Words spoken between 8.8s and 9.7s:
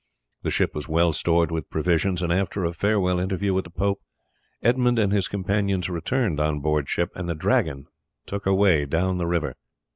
down the river.